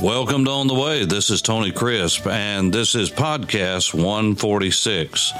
[0.00, 1.04] Welcome to On the Way.
[1.06, 5.32] This is Tony Crisp, and this is podcast 146.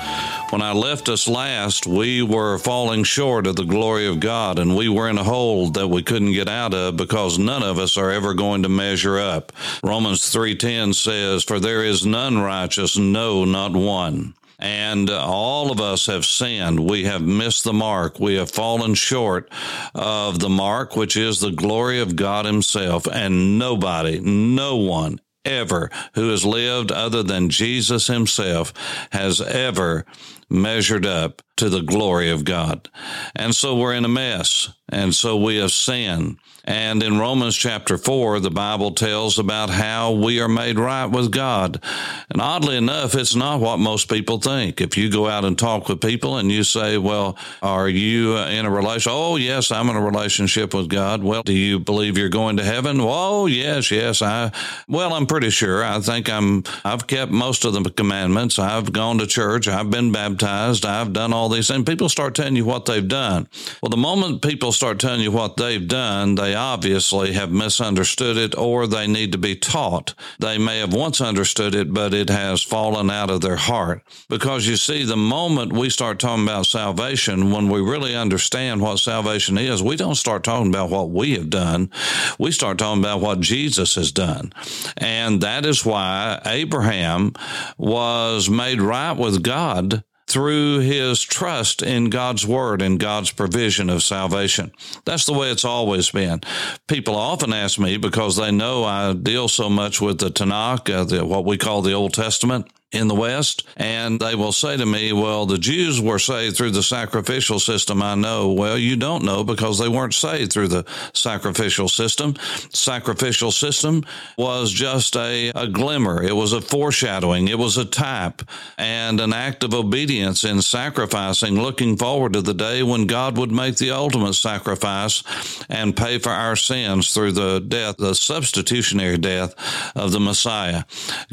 [0.51, 4.75] When I left us last, we were falling short of the glory of God, and
[4.75, 7.97] we were in a hole that we couldn't get out of because none of us
[7.97, 9.53] are ever going to measure up.
[9.85, 15.81] Romans 3:10 says, "For there is none righteous, no, not one." And uh, all of
[15.81, 16.89] us have sinned.
[16.91, 18.19] We have missed the mark.
[18.19, 19.51] We have fallen short
[19.95, 23.07] of the mark, which is the glory of God Himself.
[23.07, 28.73] And nobody, no one ever who has lived other than Jesus Himself
[29.13, 30.05] has ever
[30.51, 32.89] measured up to the glory of God.
[33.35, 34.71] And so we're in a mess.
[34.89, 36.39] And so we have sinned.
[36.65, 41.33] And in Romans chapter 4, the Bible tells about how we are made right with
[41.33, 41.83] God.
[42.31, 44.81] And oddly enough, it's not what most people think.
[44.83, 48.49] If you go out and talk with people and you say, Well, are you uh,
[48.49, 49.13] in a relation?
[49.15, 51.23] Oh, yes, I'm in a relationship with God.
[51.23, 52.99] Well, do you believe you're going to heaven?
[53.01, 54.21] Oh, yes, yes.
[54.21, 54.53] I,
[54.89, 55.83] well, I'm pretty sure.
[55.83, 58.59] I think I'm, I've kept most of the commandments.
[58.59, 59.69] I've gone to church.
[59.69, 60.38] I've been baptized.
[60.43, 61.85] I've done all these things.
[61.85, 63.49] People start telling you what they've done.
[63.83, 68.57] Well, the moment people start telling you what they've done, they obviously have misunderstood it
[68.57, 70.15] or they need to be taught.
[70.39, 74.03] They may have once understood it, but it has fallen out of their heart.
[74.29, 78.99] Because you see, the moment we start talking about salvation, when we really understand what
[78.99, 81.91] salvation is, we don't start talking about what we have done.
[82.39, 84.53] We start talking about what Jesus has done.
[84.97, 87.33] And that is why Abraham
[87.77, 94.03] was made right with God through his trust in God's word and God's provision of
[94.03, 94.73] salvation.
[95.05, 96.43] That's the way it's always been.
[96.87, 101.05] People often ask me because they know I deal so much with the Tanakh, uh,
[101.05, 104.87] the, what we call the Old Testament in the West, and they will say to
[104.87, 108.03] me, Well, the Jews were saved through the sacrificial system.
[108.03, 108.53] I know.
[108.53, 112.35] Well, you don't know because they weren't saved through the sacrificial system.
[112.73, 114.05] Sacrificial system
[114.39, 118.43] was just a, a glimmer, it was a foreshadowing, it was a type,
[118.79, 123.53] and an act of obedience in sacrificing, looking forward to the day when God would
[123.53, 125.23] make the ultimate sacrifice
[125.69, 129.55] and pay for our sins through the death, the substitutionary death
[129.95, 130.85] of the Messiah.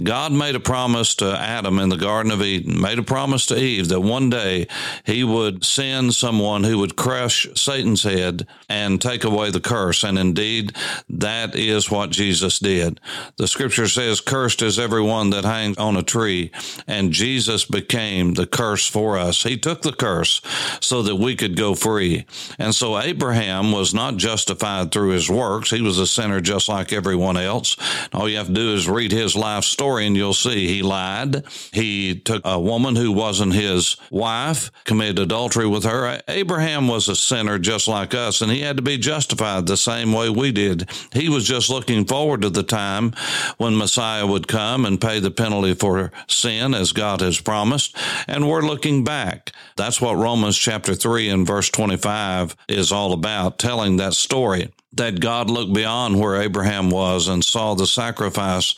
[0.03, 3.57] God made a promise to Adam in the Garden of Eden, made a promise to
[3.57, 4.67] Eve that one day
[5.03, 10.03] he would send someone who would crush Satan's head and take away the curse.
[10.03, 10.75] And indeed,
[11.09, 12.99] that is what Jesus did.
[13.37, 16.51] The scripture says, Cursed is everyone that hangs on a tree.
[16.87, 19.43] And Jesus became the curse for us.
[19.43, 20.41] He took the curse
[20.81, 22.25] so that we could go free.
[22.57, 25.69] And so Abraham was not justified through his works.
[25.69, 27.77] He was a sinner just like everyone else.
[28.13, 31.34] All you have to do is read his life story and you'll see he lied.
[31.71, 36.21] He took a woman who wasn't his wife, committed adultery with her.
[36.27, 40.13] Abraham was a sinner just like us, and he had to be justified the same
[40.13, 40.89] way we did.
[41.13, 43.13] He was just looking forward to the time
[43.57, 47.95] when Messiah would come and pay the penalty for sin as God has promised.
[48.27, 49.51] And we're looking back.
[49.75, 55.19] That's what Romans chapter 3 and verse 25 is all about, telling that story that
[55.19, 58.75] God looked beyond where Abraham was and saw the sacrifice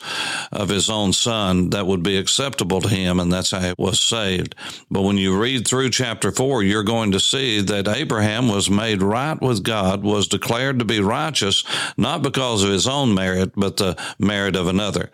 [0.52, 4.00] of his own son that would be acceptable to him, and that's how he was
[4.00, 4.54] saved.
[4.90, 9.02] But when you read through chapter four, you're going to see that Abraham was made
[9.02, 11.64] right with God, was declared to be righteous,
[11.96, 15.10] not because of his own merit, but the merit of another.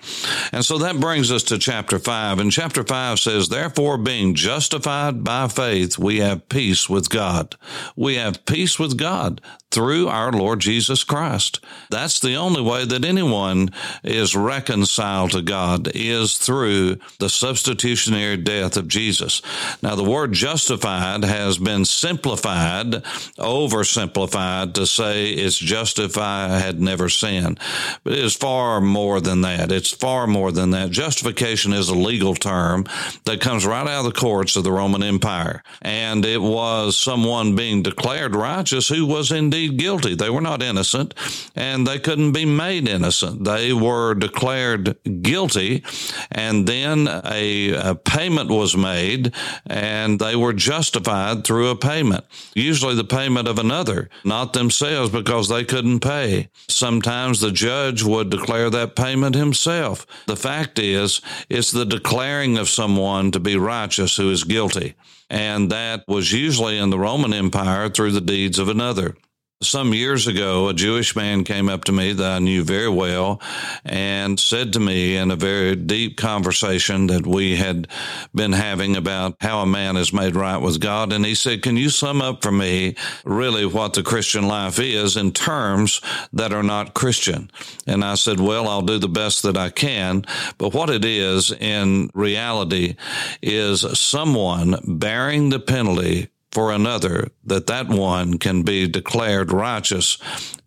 [0.53, 2.39] And so that brings us to chapter five.
[2.39, 7.57] And chapter five says, Therefore, being justified by faith, we have peace with God.
[7.97, 9.41] We have peace with God
[9.75, 11.59] through our Lord Jesus Christ.
[11.91, 13.71] That's the only way that anyone
[14.05, 19.43] is reconciled to God is through the substitutionary death of Jesus.
[19.83, 23.03] Now, the word justified has been simplified,
[23.39, 27.59] oversimplified to say it's justified had never sinned.
[28.05, 29.73] But it is far more than that.
[29.73, 30.91] It's far more than that.
[30.91, 32.85] Justification is a legal term
[33.25, 35.65] that comes right out of the courts of the Roman Empire.
[35.83, 40.15] And it was someone being declared righteous who was indeed guilty.
[40.15, 41.15] They were not innocent
[41.55, 43.45] and they couldn't be made innocent.
[43.45, 45.85] They were declared guilty
[46.31, 49.33] and then a, a payment was made
[49.67, 52.25] and they were justified through a payment,
[52.55, 56.49] usually the payment of another, not themselves because they couldn't pay.
[56.69, 60.07] Sometimes the judge would declare that payment himself.
[60.27, 64.95] The fact is, it's the declaring of someone to be righteous who is guilty.
[65.31, 69.17] And that was usually in the Roman Empire through the deeds of another.
[69.63, 73.41] Some years ago, a Jewish man came up to me that I knew very well
[73.85, 77.89] and said to me in a very deep conversation that we had
[78.35, 81.13] been having about how a man is made right with God.
[81.13, 85.17] And he said, Can you sum up for me really what the Christian life is
[85.17, 86.01] in terms
[86.33, 87.51] that are not Christian?
[87.87, 90.25] And I said, Well, I'll do the best that I can.
[90.59, 92.97] But what it is in reality
[93.43, 100.19] is someone bearing the penalty for another, that that one can be declared righteous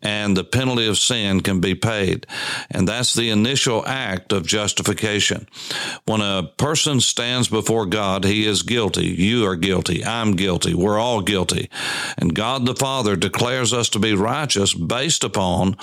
[0.02, 2.28] and the penalty of sin can be paid.
[2.70, 5.48] And that's the initial act of justification.
[6.06, 9.08] When a person stands before God, he is guilty.
[9.08, 10.06] You are guilty.
[10.06, 10.74] I'm guilty.
[10.74, 11.70] We're all guilty.
[12.18, 15.78] And God the Father declares us to be righteous based upon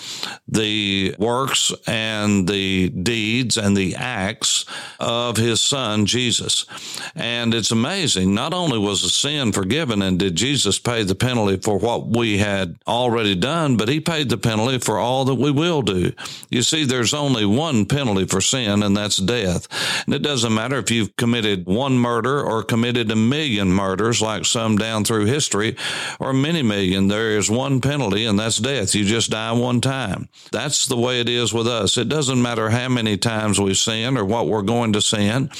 [0.46, 4.64] the works and the deeds and the acts
[5.00, 6.66] of his son, Jesus.
[7.14, 8.34] And it's amazing.
[8.34, 12.38] Not only was the sin forgiven and did Jesus pay the penalty for what we
[12.38, 16.12] had already done, but he paid the penalty for all that we will do.
[16.50, 19.66] You see, there's only one penalty for sin, and that's death.
[20.06, 24.44] And it doesn't matter if you've committed one murder or committed a million murders, like
[24.44, 25.76] some down through history,
[26.20, 27.08] or many million.
[27.08, 28.94] There is one penalty, and that's death.
[28.94, 30.28] You just die one time.
[30.52, 31.96] That's the way it is with us.
[31.96, 35.50] It doesn't matter how many times we sin or what we're going to sin.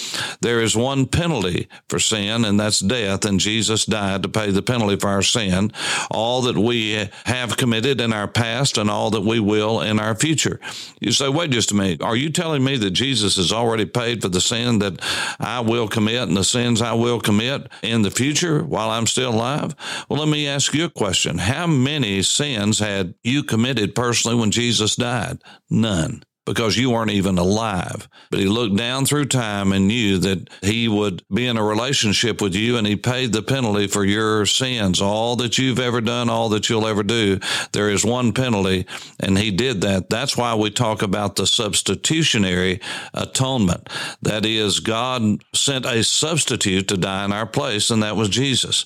[0.41, 3.25] There is one penalty for sin, and that's death.
[3.25, 5.73] And Jesus died to pay the penalty for our sin.
[6.11, 10.15] All that we have committed in our past and all that we will in our
[10.15, 10.61] future.
[11.01, 12.03] You say, wait just a minute.
[12.03, 15.01] Are you telling me that Jesus has already paid for the sin that
[15.39, 19.35] I will commit and the sins I will commit in the future while I'm still
[19.35, 19.75] alive?
[20.09, 21.39] Well, let me ask you a question.
[21.39, 25.43] How many sins had you committed personally when Jesus died?
[25.71, 28.09] None because you weren't even alive.
[28.31, 32.43] But he looked down through time and knew that he would be in a relationship
[32.43, 36.29] with you and he paid the penalty for your sins, all that you've ever done,
[36.29, 37.39] all that you'll ever do.
[37.73, 38.87] There is one penalty
[39.21, 40.11] and he did that.
[40.11, 42.81] That's why we talk about the substitutionary
[43.15, 43.89] atonement.
[44.21, 48.85] That is, God sent a substitute to die in our place and that was Jesus.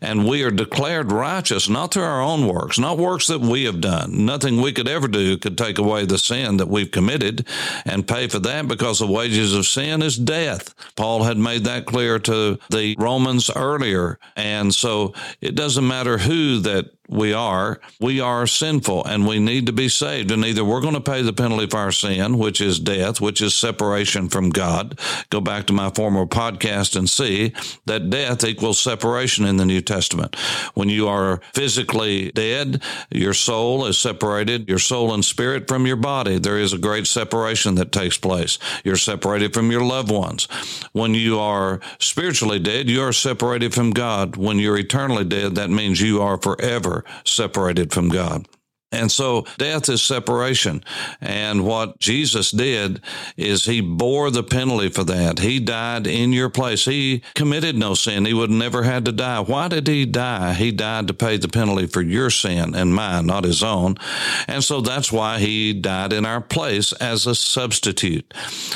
[0.00, 3.80] And we are declared righteous, not through our own works, not works that we have
[3.80, 4.24] done.
[4.24, 7.46] Nothing we could ever do could take away the sin that we've committed
[7.86, 10.74] and pay for that because the wages of sin is death.
[10.96, 14.18] Paul had made that clear to the Romans earlier.
[14.36, 19.66] And so it doesn't matter who that we are, we are sinful and we need
[19.66, 20.30] to be saved.
[20.30, 23.42] And either we're going to pay the penalty for our sin, which is death, which
[23.42, 24.98] is separation from God.
[25.28, 27.52] Go back to my former podcast and see
[27.86, 30.36] that death equals separation in the New Testament.
[30.74, 32.80] When you are physically dead,
[33.10, 36.38] your soul is separated, your soul and spirit from your body.
[36.38, 38.58] There is a great separation that takes place.
[38.84, 40.46] You're separated from your loved ones.
[40.92, 44.36] When you are spiritually dead, you are separated from God.
[44.36, 48.46] When you're eternally dead, that means you are forever separated from God.
[48.92, 50.82] And so death is separation.
[51.20, 53.00] And what Jesus did
[53.36, 55.38] is he bore the penalty for that.
[55.38, 56.86] He died in your place.
[56.86, 58.24] He committed no sin.
[58.24, 59.40] He would never had to die.
[59.40, 60.54] Why did he die?
[60.54, 63.96] He died to pay the penalty for your sin and mine, not his own.
[64.48, 68.34] And so that's why he died in our place as a substitute.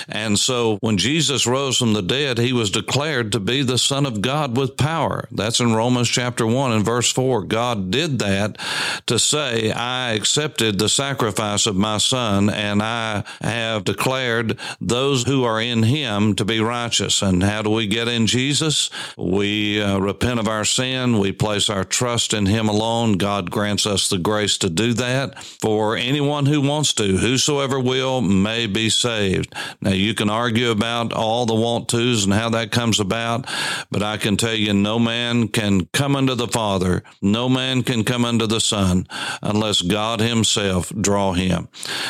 [0.09, 4.07] And so when Jesus rose from the dead, he was declared to be the son
[4.07, 5.27] of God with power.
[5.33, 7.43] That's in Romans chapter one and verse four.
[7.43, 8.59] God did that
[9.07, 15.23] to say, I I accepted the sacrifice of my son and I have declared those
[15.23, 17.23] who are in him to be righteous.
[17.23, 18.91] And how do we get in Jesus?
[19.17, 21.19] We uh, repent of our sin.
[21.19, 23.17] We place our trust in him alone.
[23.17, 27.17] God grants us the grace to do that for anyone who wants to.
[27.17, 29.55] Whosoever will may be saved.
[29.81, 33.47] Now you can argue about all the want tos and how that comes about,
[33.91, 37.03] but I can tell you no man can come unto the Father.
[37.23, 39.07] No man can come unto the Son
[39.43, 41.69] unless God Himself draw him.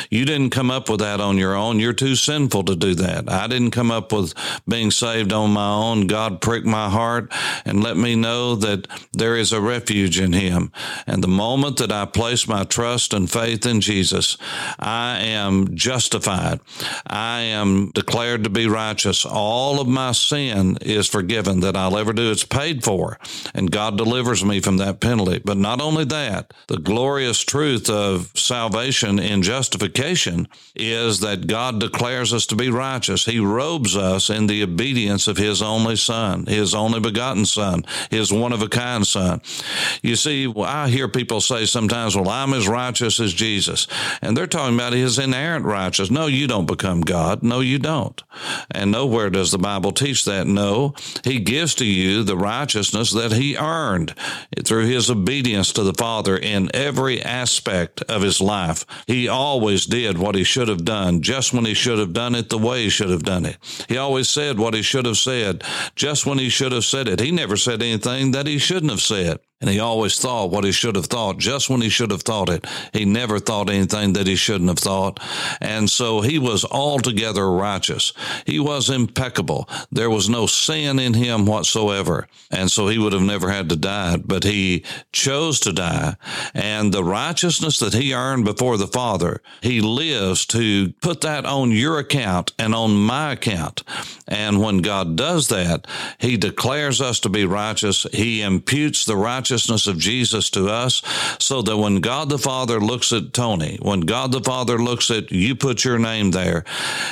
[0.09, 1.79] You didn't come up with that on your own.
[1.79, 3.29] You're too sinful to do that.
[3.29, 4.33] I didn't come up with
[4.67, 6.07] being saved on my own.
[6.07, 7.31] God pricked my heart
[7.63, 10.71] and let me know that there is a refuge in Him.
[11.05, 14.37] And the moment that I place my trust and faith in Jesus,
[14.79, 16.59] I am justified.
[17.05, 19.25] I am declared to be righteous.
[19.25, 22.31] All of my sin is forgiven that I'll ever do.
[22.31, 23.19] It's paid for.
[23.53, 25.41] And God delivers me from that penalty.
[25.43, 31.79] But not only that, the glorious truth truth of salvation in justification is that God
[31.79, 33.25] declares us to be righteous.
[33.25, 38.31] He robes us in the obedience of His only Son, His only begotten Son, His
[38.31, 39.41] one of a kind Son.
[40.01, 43.87] You see, I hear people say sometimes, well, I'm as righteous as Jesus.
[44.21, 46.11] And they're talking about His inerrant righteousness.
[46.11, 47.43] No, you don't become God.
[47.43, 48.21] No, you don't.
[48.71, 50.47] And nowhere does the Bible teach that.
[50.47, 54.15] No, He gives to you the righteousness that He earned
[54.63, 58.85] through His obedience to the Father in every aspect of His life.
[59.07, 62.49] He always did what He should have done just when He should have done it
[62.49, 63.57] the way He should have done it.
[63.87, 65.63] He always said what He should have said
[65.95, 67.19] just when He should have said it.
[67.19, 69.39] He never said anything that He shouldn't have said.
[69.61, 72.49] And he always thought what he should have thought just when he should have thought
[72.49, 72.67] it.
[72.91, 75.17] He never thought anything that he shouldn't have thought.
[75.61, 78.11] And so he was altogether righteous.
[78.45, 79.69] He was impeccable.
[79.89, 82.27] There was no sin in him whatsoever.
[82.51, 84.83] And so he would have never had to die, but he
[85.13, 86.17] chose to die.
[86.53, 91.71] And the righteousness that he earned before the Father, he lives to put that on
[91.71, 93.83] your account and on my account.
[94.27, 95.87] And when God does that,
[96.19, 98.05] he declares us to be righteous.
[98.11, 101.03] He imputes the righteousness righteousness of Jesus to us
[101.39, 105.31] so that when God the Father looks at Tony, when God the Father looks at
[105.31, 106.63] you put your name there,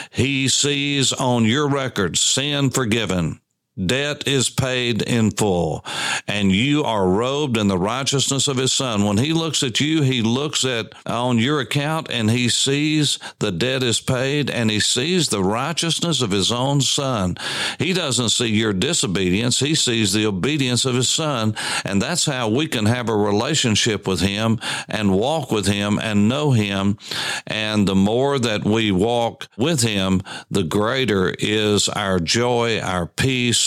[0.10, 3.40] he sees on your record sin forgiven,
[3.74, 5.84] Debt is paid in full,
[6.28, 9.04] and you are robed in the righteousness of his son.
[9.04, 13.52] When he looks at you, he looks at on your account and he sees the
[13.52, 17.36] debt is paid and he sees the righteousness of his own son.
[17.80, 21.56] He doesn't see your disobedience, he sees the obedience of his son.
[21.84, 26.30] And that's how we can have a relationship with him and walk with him and
[26.30, 27.00] know him.
[27.48, 33.63] And the more that we walk with him, the greater is our joy, our peace,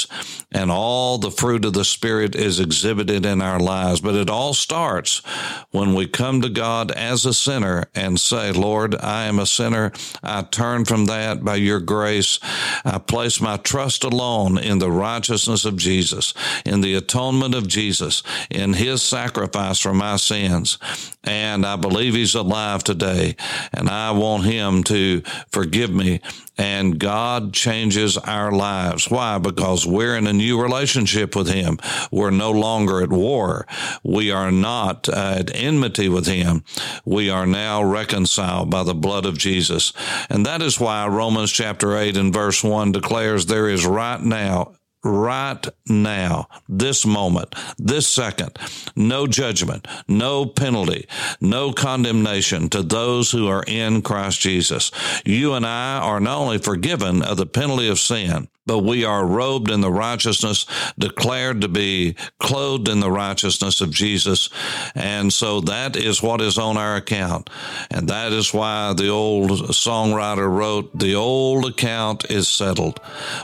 [0.53, 4.01] and all the fruit of the Spirit is exhibited in our lives.
[4.01, 5.23] But it all starts
[5.71, 9.93] when we come to God as a sinner and say, Lord, I am a sinner.
[10.23, 12.39] I turn from that by your grace.
[12.85, 16.35] I place my trust alone in the righteousness of Jesus,
[16.65, 20.79] in the atonement of Jesus, in his sacrifice for my sins.
[21.25, 23.37] And I believe he's alive today.
[23.73, 26.21] And I want him to forgive me
[26.59, 29.11] and God changes our lives.
[29.11, 29.39] Why?
[29.39, 31.79] Because we're in a new relationship with Him.
[32.11, 33.67] We're no longer at war.
[34.03, 36.65] We are not uh, at enmity with Him.
[37.05, 39.93] We are now reconciled by the blood of Jesus.
[40.31, 44.73] And that is why Romans chapter 8 and verse 1 declares there is right now
[45.07, 48.59] right now, this moment, this second,
[48.95, 51.07] no judgment, no penalty,
[51.41, 54.91] no condemnation to those who are in Christ Jesus.
[55.25, 59.25] You and I are not only forgiven of the penalty of sin, but we are
[59.25, 60.67] robed in the righteousness,
[60.99, 64.51] declared to be clothed in the righteousness of Jesus.
[64.95, 67.49] And so that is what is on our account.
[67.91, 72.99] And that is why the old songwriter wrote, the old account is settled.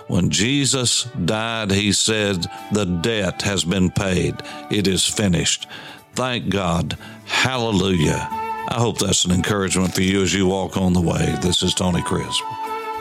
[0.09, 4.37] When Jesus died, he said, the debt has been paid.
[4.71, 5.67] It is finished.
[6.15, 6.99] Thank God.
[7.25, 8.29] Hallelujah.
[8.69, 11.37] I hope that's an encouragement for you as you walk on the way.
[11.43, 12.43] This is Tony Crisp.